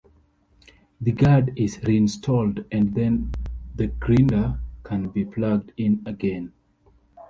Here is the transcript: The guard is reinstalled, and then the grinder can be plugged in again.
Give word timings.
The 0.99 1.11
guard 1.11 1.53
is 1.55 1.79
reinstalled, 1.83 2.65
and 2.71 2.95
then 2.95 3.29
the 3.75 3.85
grinder 3.85 4.59
can 4.81 5.09
be 5.09 5.25
plugged 5.25 5.73
in 5.77 6.01
again. 6.07 6.53